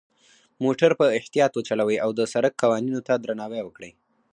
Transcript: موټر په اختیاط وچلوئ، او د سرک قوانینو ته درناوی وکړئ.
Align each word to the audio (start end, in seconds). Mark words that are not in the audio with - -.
موټر 0.63 0.91
په 0.99 1.05
اختیاط 1.19 1.51
وچلوئ، 1.55 1.97
او 2.05 2.09
د 2.19 2.21
سرک 2.33 2.53
قوانینو 2.63 3.01
ته 3.07 3.13
درناوی 3.23 3.61
وکړئ. 3.63 3.91